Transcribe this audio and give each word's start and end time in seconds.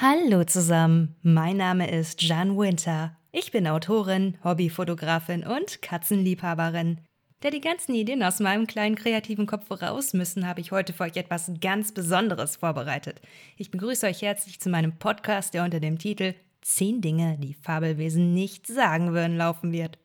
Hallo 0.00 0.44
zusammen, 0.44 1.16
mein 1.22 1.56
Name 1.56 1.90
ist 1.90 2.22
Jan 2.22 2.56
Winter. 2.56 3.16
Ich 3.32 3.50
bin 3.50 3.66
Autorin, 3.66 4.38
Hobbyfotografin 4.44 5.44
und 5.44 5.82
Katzenliebhaberin. 5.82 7.00
Da 7.40 7.50
die 7.50 7.60
ganzen 7.60 7.96
Ideen 7.96 8.22
aus 8.22 8.38
meinem 8.38 8.68
kleinen 8.68 8.94
kreativen 8.94 9.46
Kopf 9.46 9.68
raus 9.82 10.12
müssen, 10.12 10.46
habe 10.46 10.60
ich 10.60 10.70
heute 10.70 10.92
für 10.92 11.02
euch 11.02 11.16
etwas 11.16 11.50
ganz 11.60 11.90
Besonderes 11.90 12.54
vorbereitet. 12.54 13.20
Ich 13.56 13.72
begrüße 13.72 14.06
euch 14.06 14.22
herzlich 14.22 14.60
zu 14.60 14.70
meinem 14.70 14.96
Podcast, 15.00 15.52
der 15.52 15.64
unter 15.64 15.80
dem 15.80 15.98
Titel 15.98 16.34
10 16.60 17.00
Dinge, 17.00 17.36
die 17.40 17.54
Fabelwesen 17.54 18.32
nicht 18.32 18.68
sagen 18.68 19.14
würden, 19.14 19.36
laufen 19.36 19.72
wird. 19.72 19.98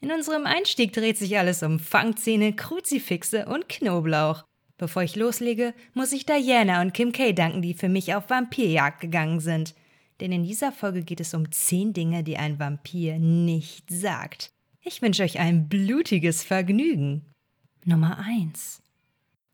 In 0.00 0.10
unserem 0.10 0.46
Einstieg 0.46 0.94
dreht 0.94 1.18
sich 1.18 1.38
alles 1.38 1.62
um 1.62 1.78
Fangzähne, 1.78 2.54
Kruzifixe 2.54 3.44
und 3.44 3.68
Knoblauch. 3.68 4.44
Bevor 4.76 5.02
ich 5.02 5.16
loslege, 5.16 5.72
muss 5.92 6.12
ich 6.12 6.26
Diana 6.26 6.80
und 6.80 6.94
Kim 6.94 7.12
K 7.12 7.32
danken, 7.32 7.62
die 7.62 7.74
für 7.74 7.88
mich 7.88 8.14
auf 8.14 8.28
Vampirjagd 8.28 9.00
gegangen 9.00 9.40
sind. 9.40 9.74
Denn 10.20 10.32
in 10.32 10.44
dieser 10.44 10.72
Folge 10.72 11.02
geht 11.02 11.20
es 11.20 11.34
um 11.34 11.50
10 11.50 11.92
Dinge, 11.92 12.22
die 12.22 12.36
ein 12.36 12.58
Vampir 12.58 13.18
nicht 13.18 13.90
sagt. 13.90 14.50
Ich 14.80 15.00
wünsche 15.02 15.22
euch 15.22 15.38
ein 15.38 15.68
blutiges 15.68 16.42
Vergnügen. 16.42 17.24
Nummer 17.84 18.18
1. 18.18 18.82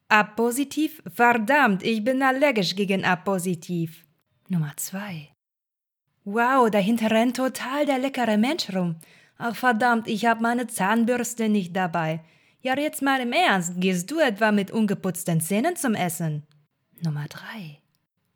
A-positiv? 0.09 1.03
Verdammt, 1.07 1.83
ich 1.83 2.03
bin 2.03 2.23
allergisch 2.23 2.75
gegen 2.75 3.05
A-positiv. 3.05 4.05
Nummer 4.49 4.73
2. 4.77 5.29
Wow, 6.25 6.71
dahinter 6.71 7.11
rennt 7.11 7.37
total 7.37 7.87
der 7.87 7.99
leckere 7.99 8.37
Mensch 8.37 8.75
rum. 8.75 8.97
Ach 9.39 9.55
verdammt, 9.55 10.09
ich 10.09 10.27
habe 10.27 10.43
meine 10.43 10.67
Zahnbürste 10.67 11.49
nicht 11.49 11.75
dabei. 11.75 12.23
Ja, 12.63 12.79
jetzt 12.79 13.01
mal 13.01 13.21
im 13.21 13.33
Ernst, 13.33 13.73
gehst 13.77 14.11
du 14.11 14.19
etwa 14.19 14.53
mit 14.53 14.71
ungeputzten 14.71 15.41
Zähnen 15.41 15.77
zum 15.77 15.95
Essen? 15.95 16.43
Nummer 17.03 17.25
3. 17.27 17.79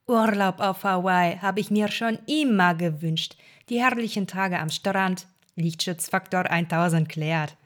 Urlaub 0.06 0.60
auf 0.60 0.82
Hawaii 0.82 1.36
habe 1.38 1.60
ich 1.60 1.70
mir 1.70 1.88
schon 1.88 2.18
immer 2.26 2.74
gewünscht. 2.74 3.36
Die 3.68 3.80
herrlichen 3.80 4.26
Tage 4.26 4.58
am 4.58 4.70
Strand, 4.70 5.26
Lichtschutzfaktor 5.56 6.50
1000 6.50 7.06
klärt. 7.06 7.56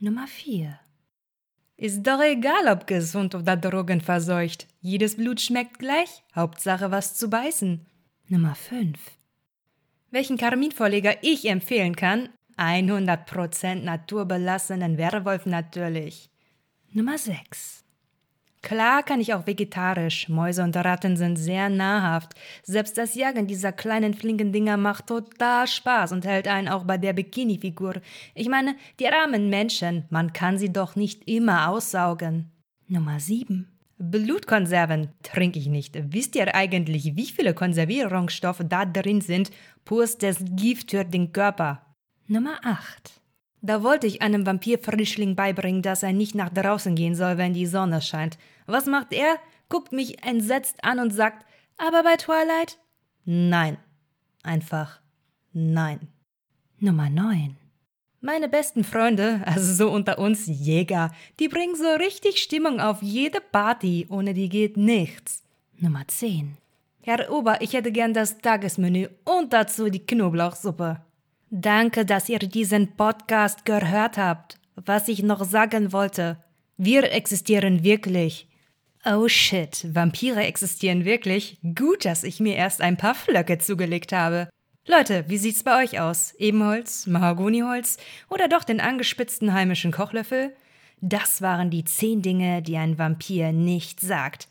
Nummer 0.00 0.26
4. 0.26 0.78
Ist 1.78 2.02
doch 2.02 2.20
egal, 2.20 2.68
ob 2.68 2.86
gesund 2.86 3.34
oder 3.34 3.56
drogenverseucht. 3.56 4.66
Jedes 4.82 5.16
Blut 5.16 5.40
schmeckt 5.40 5.78
gleich, 5.78 6.22
Hauptsache 6.36 6.90
was 6.90 7.14
zu 7.16 7.30
beißen. 7.30 7.86
Nummer 8.28 8.54
5. 8.54 8.98
Welchen 10.10 10.36
Karminvorleger 10.36 11.22
ich 11.22 11.48
empfehlen 11.48 11.96
kann, 11.96 12.28
100% 12.62 13.82
naturbelassenen 13.82 14.98
Werwolf 14.98 15.46
natürlich. 15.46 16.30
Nummer 16.92 17.18
6. 17.18 17.82
Klar 18.62 19.02
kann 19.02 19.20
ich 19.20 19.34
auch 19.34 19.46
vegetarisch. 19.46 20.28
Mäuse 20.28 20.62
und 20.62 20.76
Ratten 20.76 21.16
sind 21.16 21.36
sehr 21.36 21.68
nahrhaft. 21.68 22.34
Selbst 22.62 22.96
das 22.96 23.16
Jagen 23.16 23.48
dieser 23.48 23.72
kleinen 23.72 24.14
flinken 24.14 24.52
Dinger 24.52 24.76
macht 24.76 25.08
total 25.08 25.66
Spaß 25.66 26.12
und 26.12 26.24
hält 26.24 26.46
einen 26.46 26.68
auch 26.68 26.84
bei 26.84 26.96
der 26.96 27.12
Bikini-Figur. 27.12 28.00
Ich 28.34 28.48
meine, 28.48 28.76
die 29.00 29.08
armen 29.08 29.50
Menschen, 29.50 30.04
man 30.10 30.32
kann 30.32 30.58
sie 30.58 30.72
doch 30.72 30.94
nicht 30.94 31.28
immer 31.28 31.68
aussaugen. 31.68 32.52
Nummer 32.86 33.18
7. 33.18 33.68
Blutkonserven 33.98 35.08
trinke 35.22 35.58
ich 35.58 35.66
nicht. 35.66 35.96
Wisst 36.12 36.36
ihr 36.36 36.54
eigentlich, 36.54 37.16
wie 37.16 37.26
viele 37.26 37.54
Konservierungsstoffe 37.54 38.62
da 38.68 38.84
drin 38.84 39.20
sind? 39.20 39.50
Purstes 39.84 40.38
Gift 40.56 40.92
für 40.92 41.04
den 41.04 41.32
Körper. 41.32 41.91
Nummer 42.26 42.60
8. 42.64 43.20
Da 43.60 43.82
wollte 43.82 44.06
ich 44.06 44.22
einem 44.22 44.46
Vampirfrischling 44.46 45.36
beibringen, 45.36 45.82
dass 45.82 46.02
er 46.02 46.12
nicht 46.12 46.34
nach 46.34 46.50
draußen 46.50 46.94
gehen 46.94 47.14
soll, 47.14 47.38
wenn 47.38 47.54
die 47.54 47.66
Sonne 47.66 48.00
scheint. 48.00 48.38
Was 48.66 48.86
macht 48.86 49.12
er? 49.12 49.36
Guckt 49.68 49.92
mich 49.92 50.24
entsetzt 50.24 50.82
an 50.84 50.98
und 50.98 51.12
sagt, 51.12 51.46
aber 51.78 52.02
bei 52.02 52.16
Twilight? 52.16 52.78
Nein. 53.24 53.78
Einfach 54.42 55.00
nein. 55.52 56.08
Nummer 56.78 57.08
9. 57.08 57.56
Meine 58.20 58.48
besten 58.48 58.84
Freunde, 58.84 59.42
also 59.46 59.72
so 59.72 59.92
unter 59.92 60.18
uns 60.18 60.46
Jäger, 60.46 61.12
die 61.40 61.48
bringen 61.48 61.74
so 61.76 61.94
richtig 61.94 62.38
Stimmung 62.38 62.80
auf 62.80 63.02
jede 63.02 63.40
Party, 63.40 64.06
ohne 64.08 64.34
die 64.34 64.48
geht 64.48 64.76
nichts. 64.76 65.42
Nummer 65.78 66.06
10. 66.06 66.56
Herr 67.02 67.32
Ober, 67.32 67.60
ich 67.60 67.72
hätte 67.72 67.90
gern 67.90 68.14
das 68.14 68.38
Tagesmenü 68.38 69.08
und 69.24 69.52
dazu 69.52 69.90
die 69.90 70.06
Knoblauchsuppe. 70.06 71.00
Danke, 71.54 72.06
dass 72.06 72.30
ihr 72.30 72.38
diesen 72.38 72.96
Podcast 72.96 73.66
gehört 73.66 74.16
habt. 74.16 74.58
Was 74.74 75.06
ich 75.08 75.22
noch 75.22 75.44
sagen 75.44 75.92
wollte. 75.92 76.42
Wir 76.78 77.12
existieren 77.12 77.84
wirklich. 77.84 78.48
Oh 79.04 79.28
shit, 79.28 79.86
Vampire 79.94 80.42
existieren 80.42 81.04
wirklich? 81.04 81.58
Gut, 81.74 82.06
dass 82.06 82.24
ich 82.24 82.40
mir 82.40 82.56
erst 82.56 82.80
ein 82.80 82.96
paar 82.96 83.14
Flöcke 83.14 83.58
zugelegt 83.58 84.12
habe. 84.12 84.48
Leute, 84.86 85.26
wie 85.28 85.36
sieht's 85.36 85.62
bei 85.62 85.84
euch 85.84 86.00
aus? 86.00 86.32
Ebenholz, 86.38 87.06
Mahagoniholz 87.06 87.98
oder 88.30 88.48
doch 88.48 88.64
den 88.64 88.80
angespitzten 88.80 89.52
heimischen 89.52 89.92
Kochlöffel? 89.92 90.56
Das 91.02 91.42
waren 91.42 91.68
die 91.68 91.84
zehn 91.84 92.22
Dinge, 92.22 92.62
die 92.62 92.78
ein 92.78 92.98
Vampir 92.98 93.52
nicht 93.52 94.00
sagt. 94.00 94.48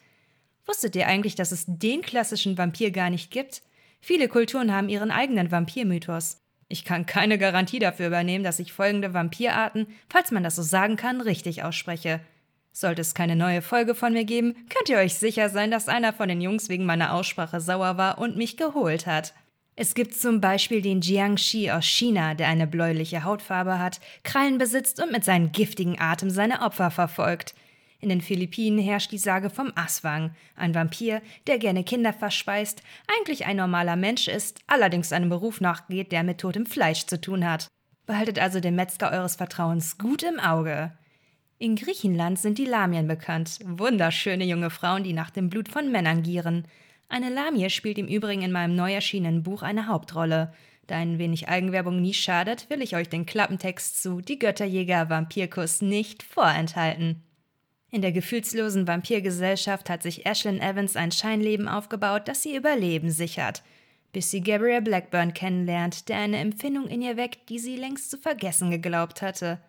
Wusstet 0.67 0.95
ihr 0.95 1.07
eigentlich, 1.07 1.33
dass 1.33 1.51
es 1.51 1.65
den 1.65 2.03
klassischen 2.03 2.59
Vampir 2.59 2.91
gar 2.91 3.09
nicht 3.09 3.31
gibt? 3.31 3.63
Viele 4.01 4.27
Kulturen 4.27 4.71
haben 4.71 4.87
ihren 4.87 5.09
eigenen 5.09 5.49
Vampirmythos. 5.49 6.37
Ich 6.71 6.85
kann 6.85 7.05
keine 7.05 7.37
Garantie 7.37 7.79
dafür 7.79 8.07
übernehmen, 8.07 8.45
dass 8.45 8.59
ich 8.59 8.71
folgende 8.71 9.13
Vampirarten, 9.13 9.87
falls 10.07 10.31
man 10.31 10.41
das 10.41 10.55
so 10.55 10.61
sagen 10.61 10.95
kann, 10.95 11.19
richtig 11.19 11.63
ausspreche. 11.63 12.21
Sollte 12.71 13.01
es 13.01 13.13
keine 13.13 13.35
neue 13.35 13.61
Folge 13.61 13.93
von 13.93 14.13
mir 14.13 14.23
geben, 14.23 14.55
könnt 14.69 14.87
ihr 14.87 14.97
euch 14.97 15.15
sicher 15.15 15.49
sein, 15.49 15.69
dass 15.69 15.89
einer 15.89 16.13
von 16.13 16.29
den 16.29 16.39
Jungs 16.39 16.69
wegen 16.69 16.85
meiner 16.85 17.13
Aussprache 17.13 17.59
sauer 17.59 17.97
war 17.97 18.19
und 18.19 18.37
mich 18.37 18.55
geholt 18.55 19.05
hat. 19.05 19.33
Es 19.75 19.95
gibt 19.95 20.13
zum 20.13 20.39
Beispiel 20.39 20.81
den 20.81 21.01
Jiangxi 21.01 21.71
aus 21.71 21.85
China, 21.85 22.35
der 22.35 22.47
eine 22.47 22.67
bläuliche 22.67 23.25
Hautfarbe 23.25 23.77
hat, 23.77 23.99
Krallen 24.23 24.57
besitzt 24.57 25.01
und 25.03 25.11
mit 25.11 25.25
seinem 25.25 25.51
giftigen 25.51 25.99
Atem 25.99 26.29
seine 26.29 26.61
Opfer 26.61 26.89
verfolgt. 26.89 27.53
In 28.01 28.09
den 28.09 28.21
Philippinen 28.21 28.79
herrscht 28.79 29.11
die 29.11 29.19
Sage 29.19 29.51
vom 29.51 29.71
Aswang, 29.75 30.31
ein 30.55 30.73
Vampir, 30.73 31.21
der 31.45 31.59
gerne 31.59 31.83
Kinder 31.83 32.13
verspeist, 32.13 32.81
eigentlich 33.07 33.45
ein 33.45 33.57
normaler 33.57 33.95
Mensch 33.95 34.27
ist, 34.27 34.59
allerdings 34.65 35.13
einem 35.13 35.29
Beruf 35.29 35.61
nachgeht, 35.61 36.11
der 36.11 36.23
mit 36.23 36.39
totem 36.39 36.65
Fleisch 36.65 37.05
zu 37.05 37.21
tun 37.21 37.47
hat. 37.47 37.67
Behaltet 38.07 38.39
also 38.39 38.59
den 38.59 38.75
Metzger 38.75 39.11
eures 39.11 39.35
Vertrauens 39.35 39.99
gut 39.99 40.23
im 40.23 40.39
Auge. 40.39 40.91
In 41.59 41.75
Griechenland 41.75 42.39
sind 42.39 42.57
die 42.57 42.65
Lamien 42.65 43.07
bekannt, 43.07 43.59
wunderschöne 43.63 44.45
junge 44.45 44.71
Frauen, 44.71 45.03
die 45.03 45.13
nach 45.13 45.29
dem 45.29 45.51
Blut 45.51 45.69
von 45.69 45.91
Männern 45.91 46.23
gieren. 46.23 46.65
Eine 47.07 47.29
Lamie 47.29 47.69
spielt 47.69 47.99
im 47.99 48.07
Übrigen 48.07 48.41
in 48.41 48.51
meinem 48.51 48.75
neu 48.75 48.91
erschienenen 48.91 49.43
Buch 49.43 49.61
eine 49.61 49.85
Hauptrolle. 49.85 50.53
Da 50.87 50.95
ein 50.95 51.19
wenig 51.19 51.49
Eigenwerbung 51.49 52.01
nie 52.01 52.15
schadet, 52.15 52.67
will 52.71 52.81
ich 52.81 52.95
euch 52.95 53.09
den 53.09 53.27
Klappentext 53.27 54.01
zu 54.01 54.21
Die 54.21 54.39
Götterjäger 54.39 55.11
Vampirkuss 55.11 55.83
nicht 55.83 56.23
vorenthalten. 56.23 57.23
In 57.93 58.01
der 58.01 58.13
gefühlslosen 58.13 58.87
Vampirgesellschaft 58.87 59.89
hat 59.89 60.01
sich 60.01 60.25
Ashlyn 60.25 60.61
Evans 60.61 60.95
ein 60.95 61.11
Scheinleben 61.11 61.67
aufgebaut, 61.67 62.29
das 62.29 62.45
ihr 62.45 62.57
Überleben 62.57 63.11
sichert, 63.11 63.63
bis 64.13 64.31
sie 64.31 64.41
Gabriel 64.41 64.81
Blackburn 64.81 65.33
kennenlernt, 65.33 66.07
der 66.07 66.17
eine 66.17 66.37
Empfindung 66.37 66.87
in 66.87 67.01
ihr 67.01 67.17
weckt, 67.17 67.49
die 67.49 67.59
sie 67.59 67.75
längst 67.75 68.09
zu 68.09 68.17
vergessen 68.17 68.71
geglaubt 68.71 69.21
hatte. 69.21 69.59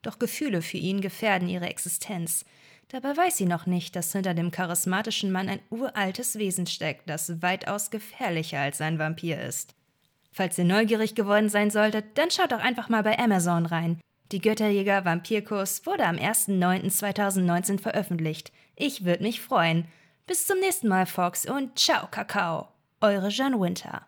Doch 0.00 0.18
Gefühle 0.18 0.62
für 0.62 0.78
ihn 0.78 1.02
gefährden 1.02 1.48
ihre 1.48 1.66
Existenz. 1.66 2.46
Dabei 2.88 3.14
weiß 3.14 3.36
sie 3.36 3.44
noch 3.44 3.66
nicht, 3.66 3.94
dass 3.96 4.12
hinter 4.12 4.32
dem 4.32 4.50
charismatischen 4.50 5.30
Mann 5.30 5.50
ein 5.50 5.60
uraltes 5.68 6.38
Wesen 6.38 6.66
steckt, 6.66 7.10
das 7.10 7.42
weitaus 7.42 7.90
gefährlicher 7.90 8.60
als 8.60 8.80
ein 8.80 8.98
Vampir 8.98 9.42
ist. 9.42 9.74
Falls 10.32 10.56
ihr 10.56 10.64
neugierig 10.64 11.14
geworden 11.14 11.50
sein 11.50 11.70
solltet, 11.70 12.16
dann 12.16 12.30
schaut 12.30 12.52
doch 12.52 12.60
einfach 12.60 12.88
mal 12.88 13.02
bei 13.02 13.18
Amazon 13.18 13.66
rein. 13.66 14.00
Die 14.30 14.40
Götterjäger 14.40 15.06
Vampirkurs 15.06 15.86
wurde 15.86 16.04
am 16.04 16.16
1.9.2019 16.16 17.80
veröffentlicht. 17.80 18.52
Ich 18.76 19.04
würde 19.04 19.22
mich 19.22 19.40
freuen. 19.40 19.86
Bis 20.26 20.46
zum 20.46 20.60
nächsten 20.60 20.88
Mal, 20.88 21.06
Fox, 21.06 21.48
und 21.48 21.78
ciao, 21.78 22.06
Kakao. 22.10 22.68
Eure 23.00 23.28
Jeanne 23.28 23.58
Winter. 23.58 24.06